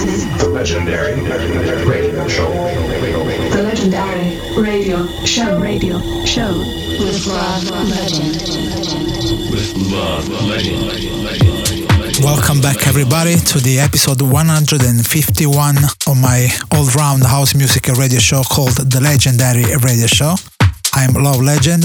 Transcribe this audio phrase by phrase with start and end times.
[0.00, 1.20] This is the legendary
[1.84, 2.48] radio show.
[2.48, 5.60] The legendary radio show.
[5.60, 8.40] Radio show with Love Legend.
[9.52, 12.24] With Love Legend.
[12.24, 18.76] Welcome back, everybody, to the episode 151 of my all-round house music radio show called
[18.78, 20.36] The Legendary Radio Show.
[20.94, 21.84] I'm Love Legend,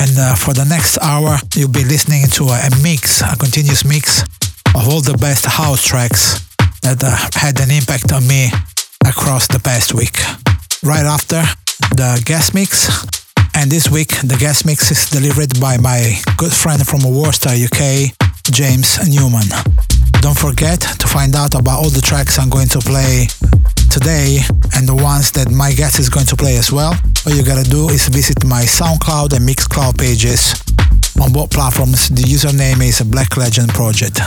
[0.00, 4.22] and uh, for the next hour, you'll be listening to a mix, a continuous mix
[4.74, 6.47] of all the best house tracks
[6.94, 8.48] that uh, had an impact on me
[9.04, 10.16] across the past week.
[10.80, 11.44] Right after
[11.92, 12.88] the guest mix,
[13.52, 18.16] and this week the guest mix is delivered by my good friend from Worcester, UK,
[18.48, 19.44] James Newman.
[20.24, 23.28] Don't forget to find out about all the tracks I'm going to play
[23.92, 24.40] today
[24.72, 26.96] and the ones that my guest is going to play as well.
[27.26, 30.56] All you gotta do is visit my SoundCloud and Mixcloud pages.
[31.20, 34.24] On both platforms, the username is Black Legend Project.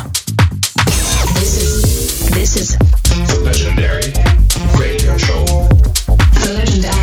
[2.31, 4.13] This is, the legendary
[4.79, 5.45] radio show.
[6.39, 7.00] The legendary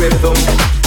[0.00, 0.79] rhythm.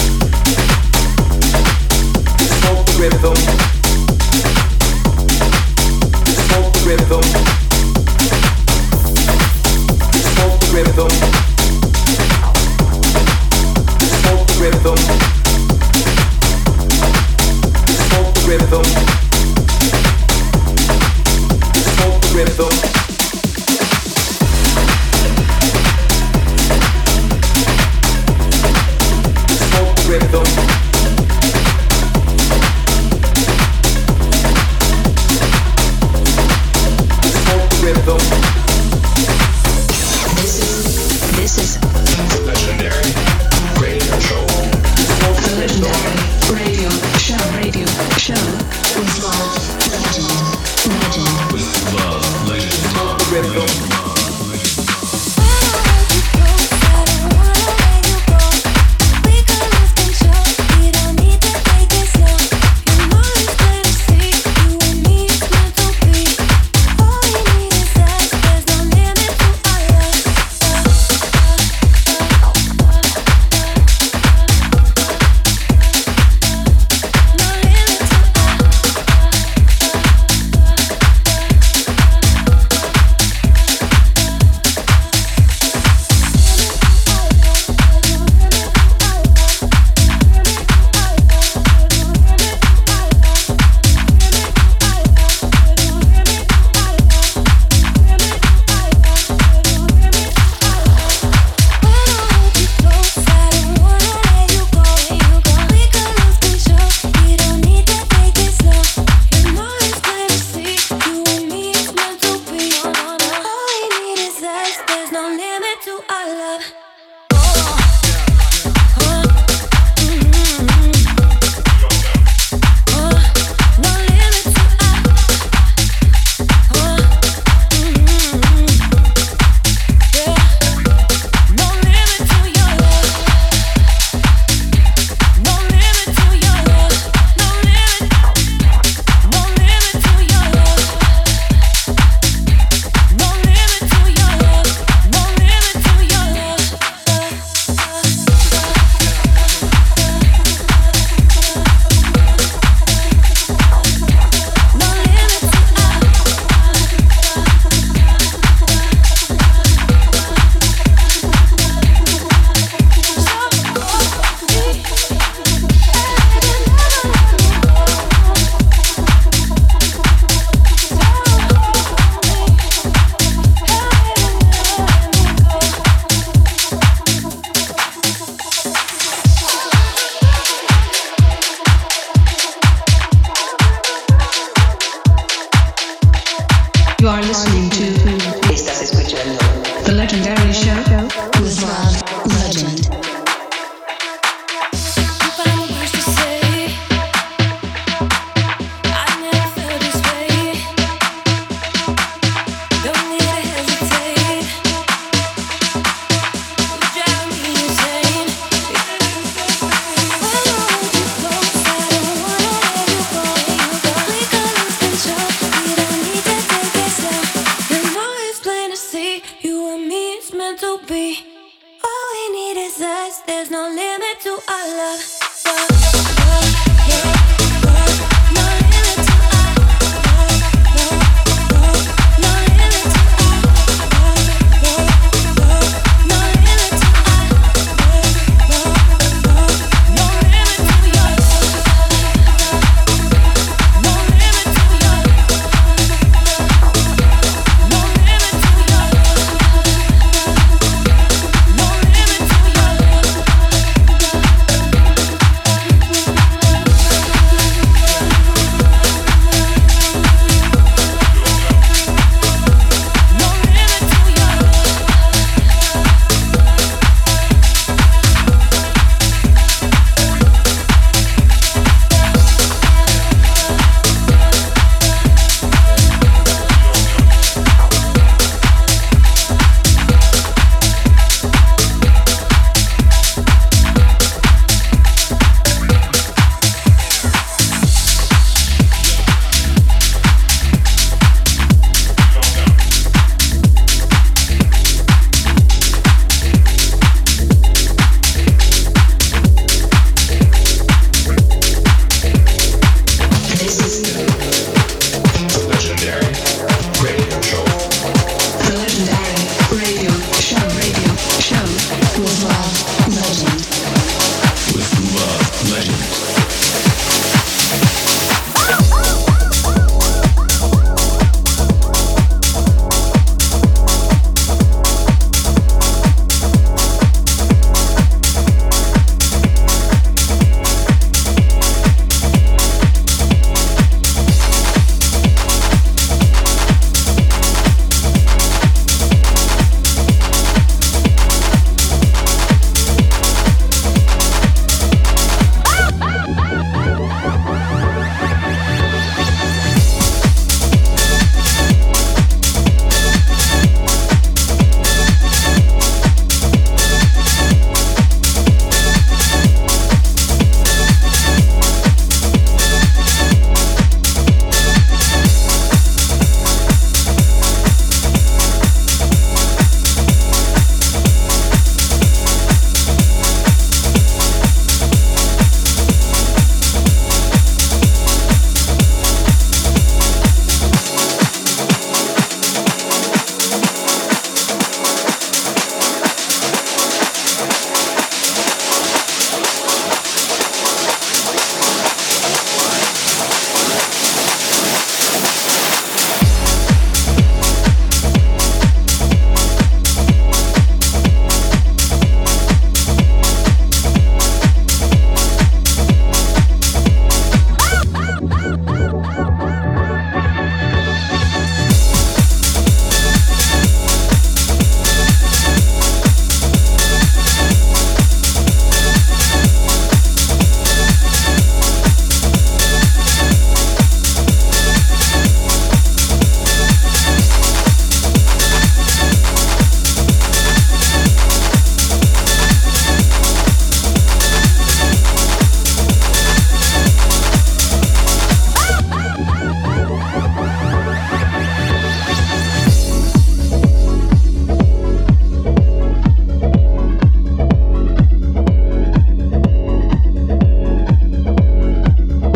[225.53, 226.62] love.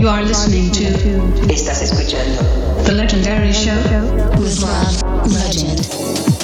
[0.08, 0.86] You are listening to.
[1.52, 2.42] Estás escuchando.
[2.86, 3.76] The Legendary Show
[4.40, 6.37] with Love Legend.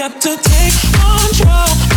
[0.00, 1.89] got to take control.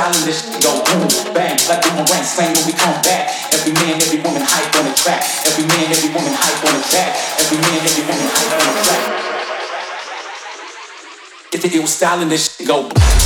[0.00, 2.24] Stylin' this shit go boom, bang, like boomerang.
[2.24, 3.28] Slang when we come back.
[3.52, 5.20] Every man, every woman hype on the track.
[5.44, 7.12] Every man, every woman hype on the track.
[7.38, 9.04] Every man, every woman hype on the track.
[11.52, 13.20] If it was stylin' this shit go boom.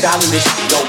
[0.00, 0.79] styling this shit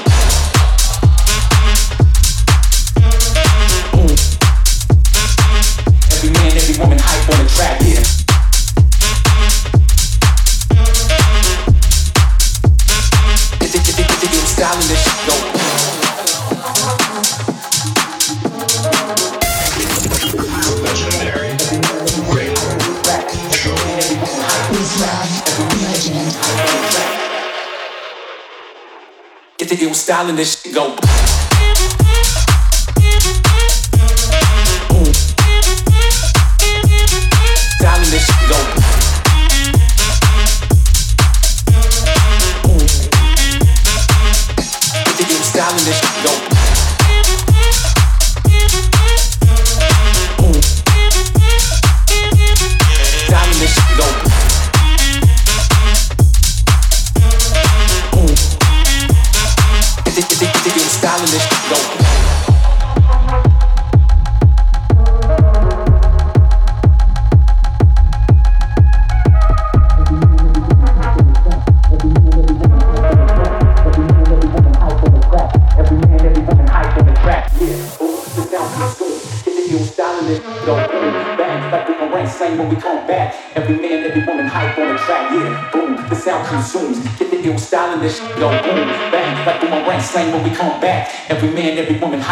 [29.80, 31.31] it was styling this shit go.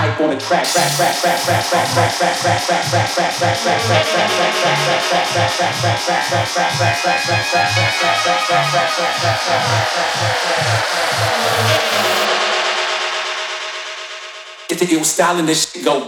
[0.00, 0.64] hype on a track.
[14.68, 16.06] Get the ill style and this shit go.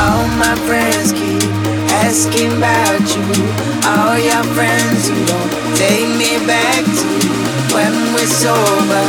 [0.00, 1.42] All my friends keep
[2.04, 3.26] asking about you.
[3.86, 7.06] All your friends who don't take me back to
[7.74, 9.06] when we're sober,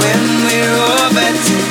[0.00, 1.67] when we're over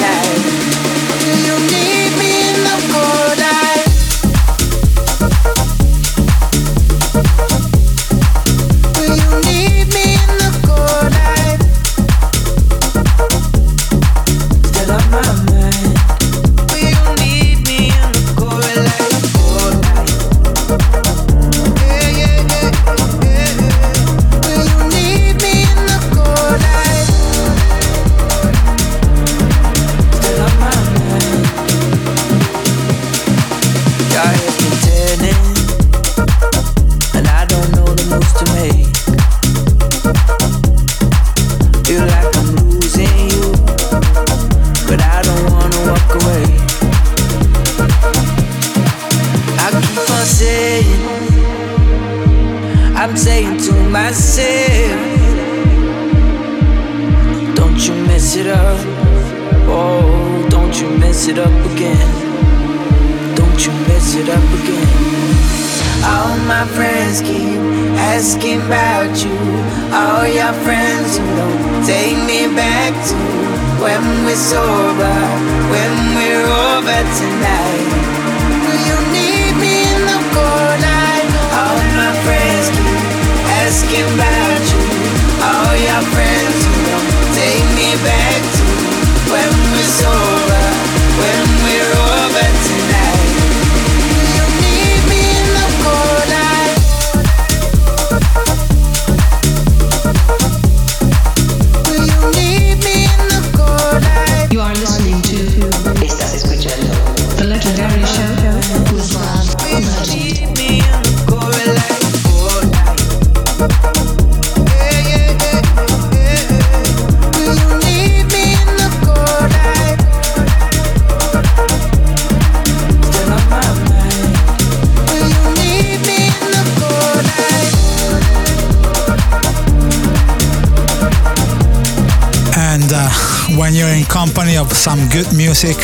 [134.87, 135.75] some good music,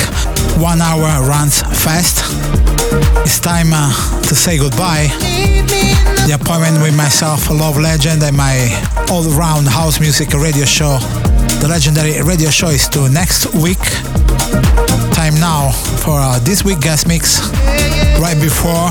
[0.56, 2.24] one hour runs fast.
[3.28, 3.92] It's time uh,
[4.22, 5.08] to say goodbye.
[6.24, 8.56] The appointment with myself, Love Legend, and my
[9.12, 11.00] all-round house music radio show,
[11.60, 13.84] the legendary radio show, is to next week.
[15.12, 17.44] Time now for uh, this week guest mix.
[18.24, 18.88] Right before,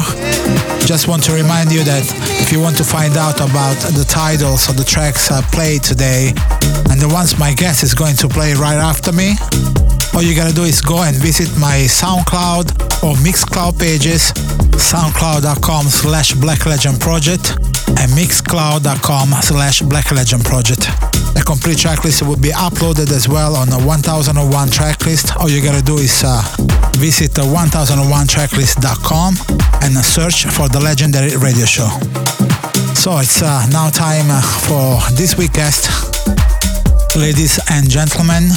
[0.85, 2.05] just want to remind you that
[2.43, 6.35] if you want to find out about the titles of the tracks I played today
[6.93, 9.37] and the ones my guest is going to play right after me,
[10.15, 14.33] all you gotta do is go and visit my SoundCloud or Mixcloud pages,
[14.77, 17.57] soundcloud.com slash Black Legend Project
[17.99, 20.83] and mixcloud.com slash Black Legend Project.
[21.35, 25.37] The complete tracklist will be uploaded as well on the 1001 tracklist.
[25.37, 26.43] All you gotta do is uh,
[26.99, 29.35] visit the 1001tracklist.com
[29.83, 31.89] and search for the legendary radio show.
[32.95, 38.51] So it's uh, now time uh, for this week's guest, ladies and gentlemen,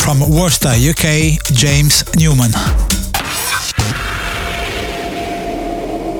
[0.00, 2.50] from Worcester, UK, James Newman.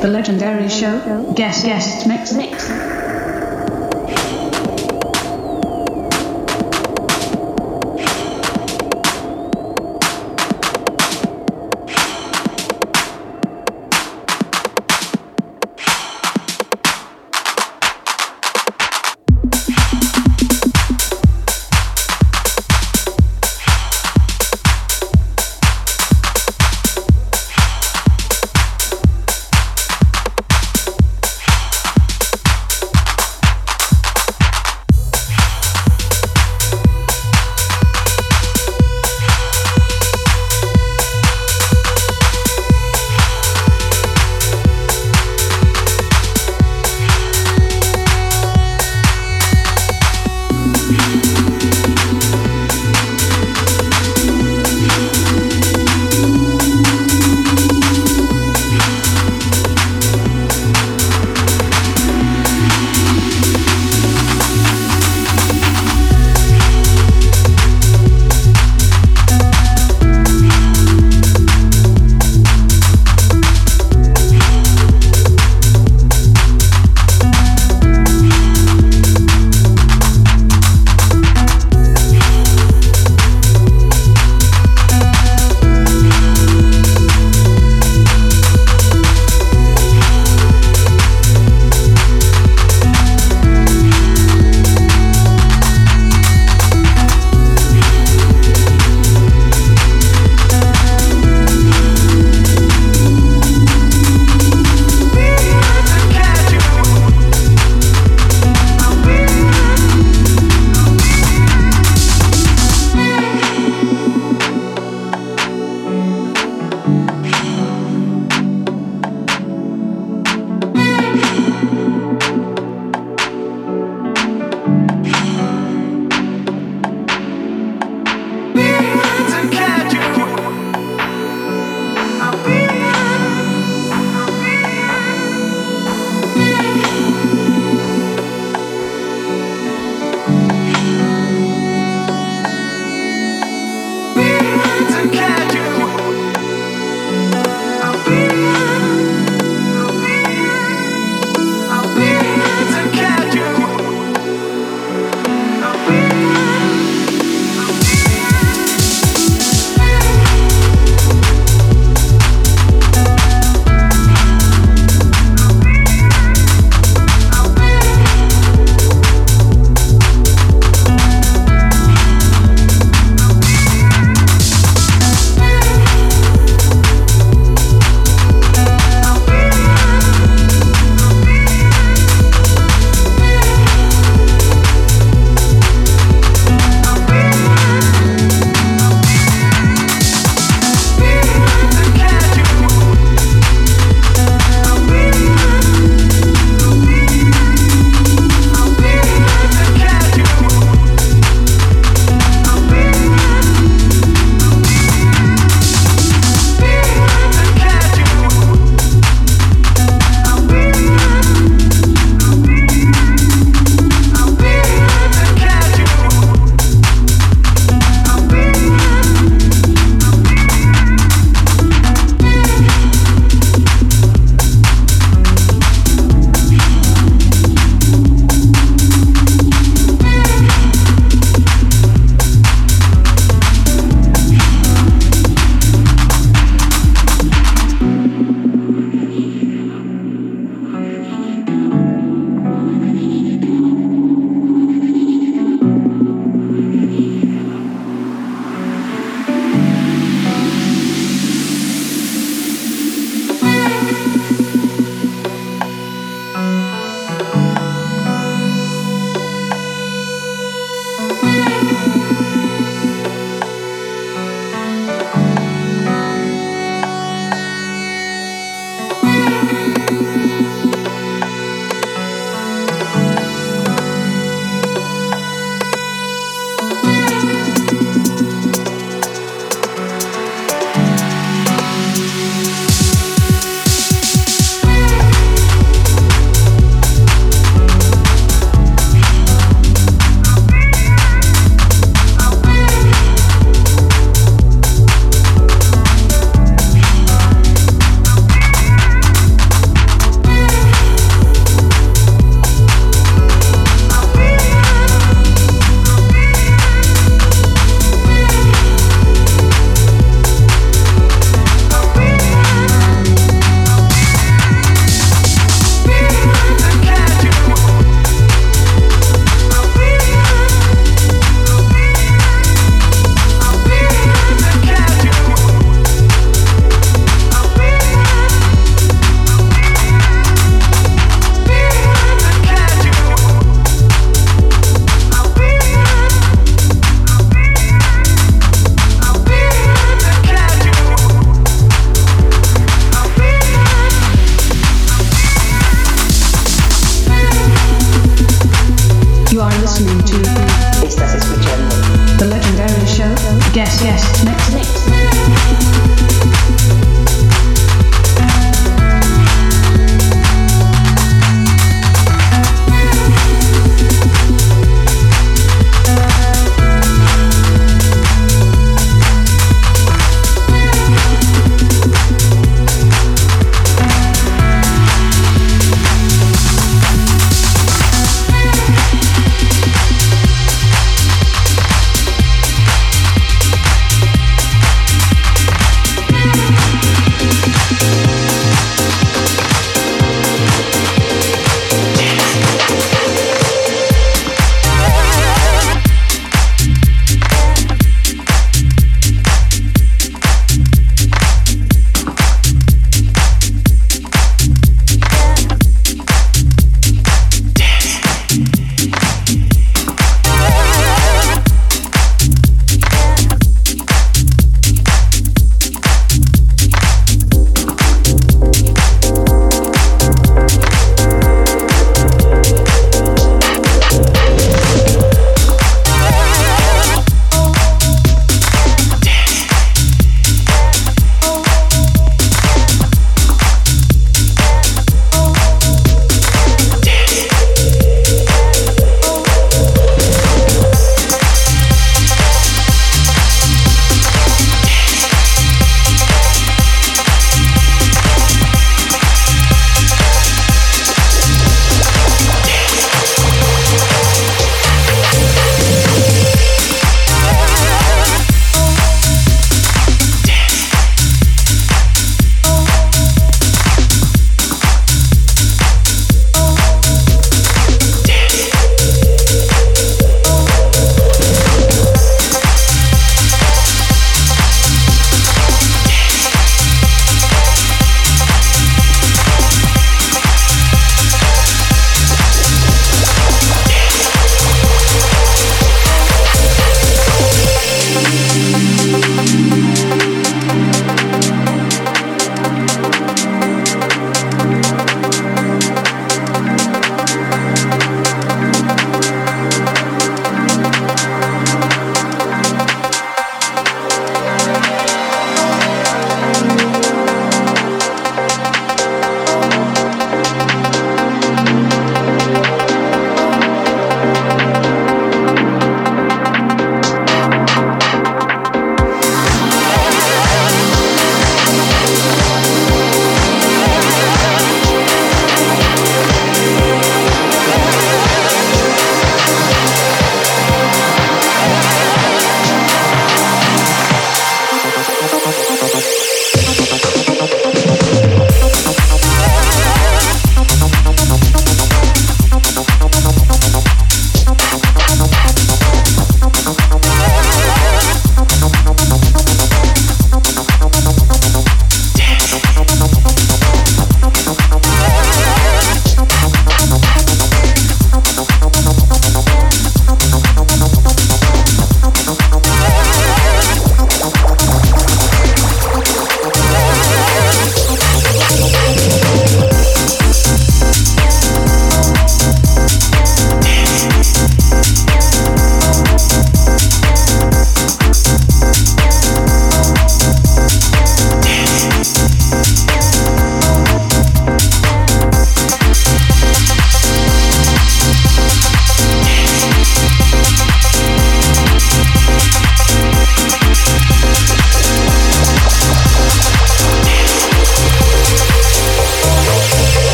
[0.00, 2.95] The Legendary Show guest guest mix mix.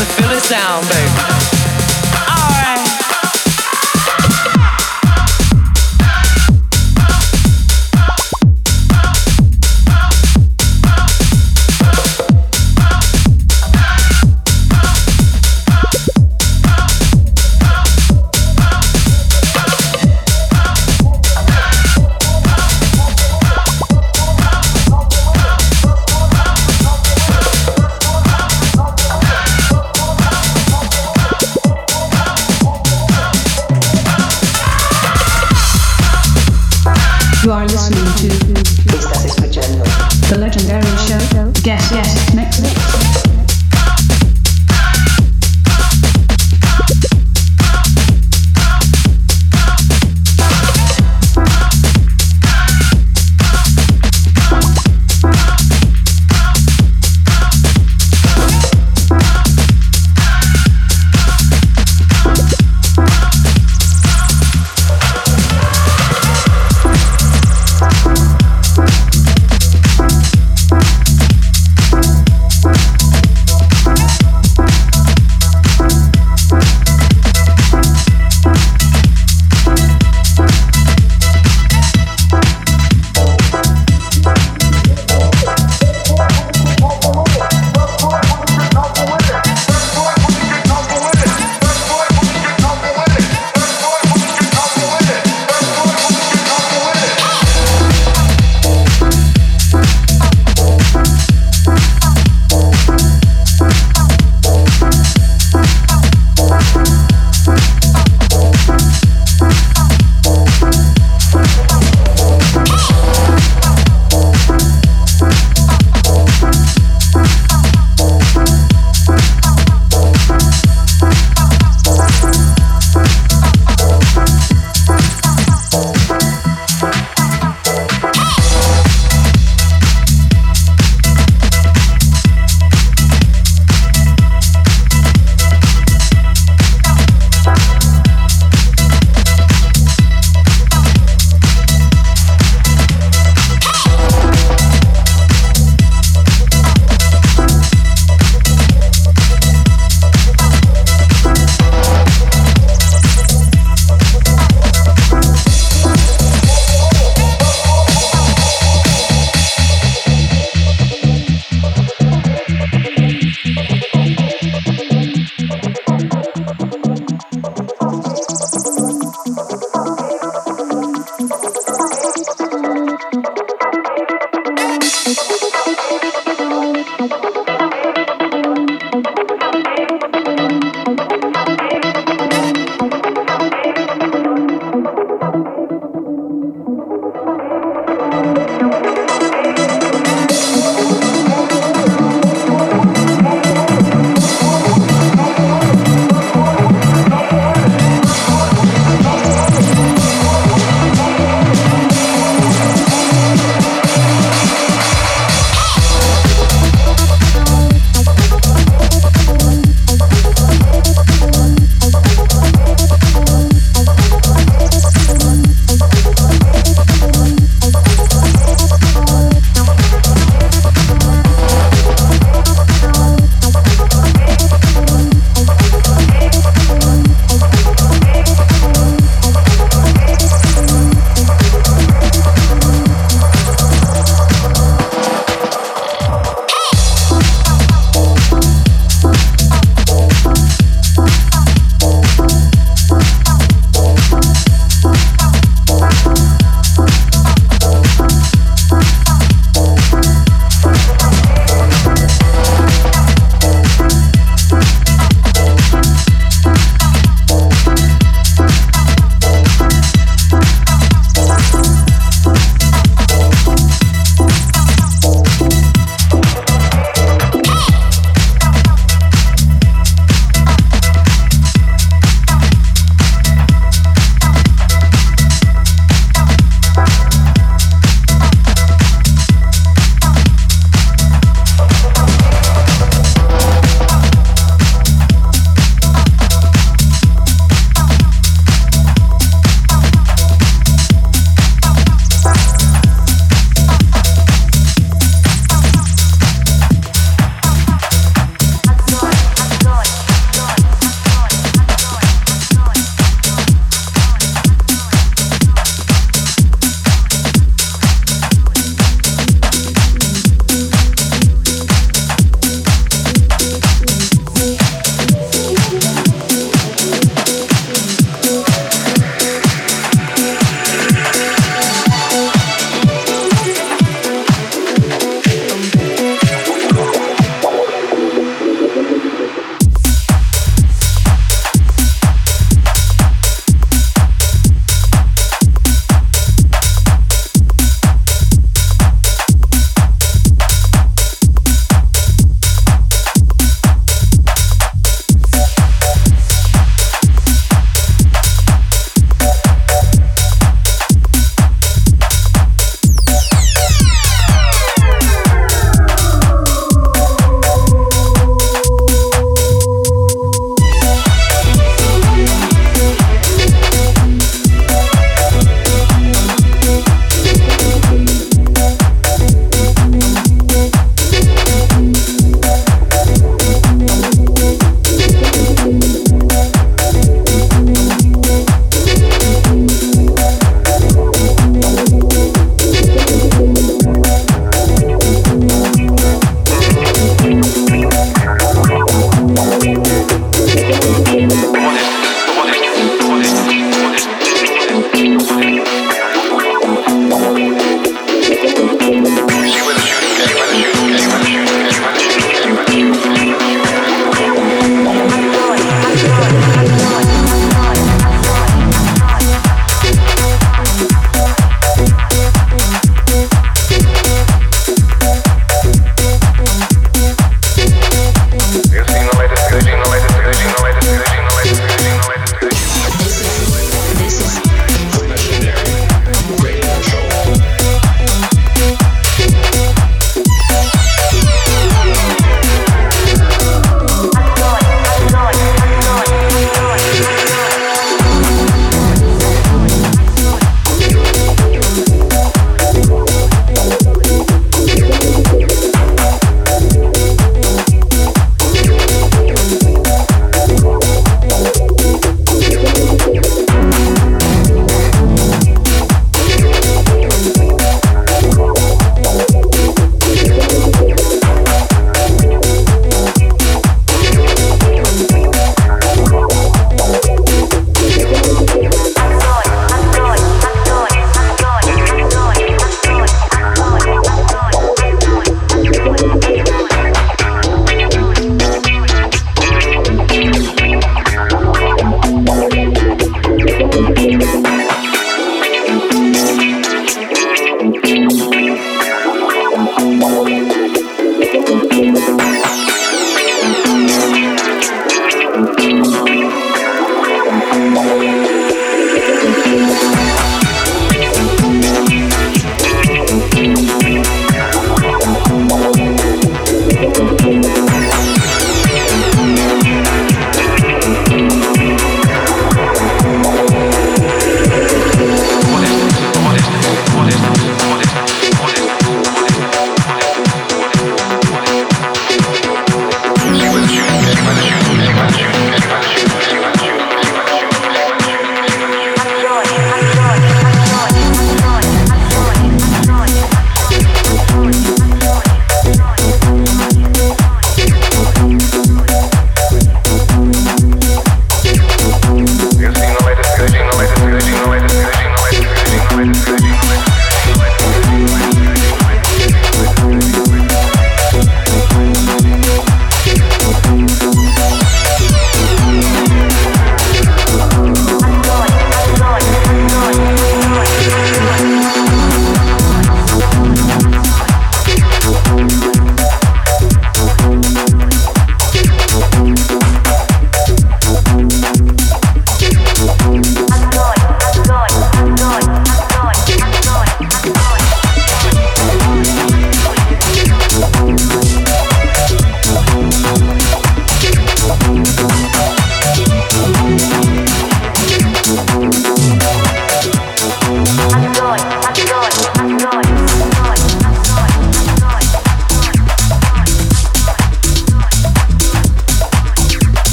[0.00, 1.39] to feel it sound, baby.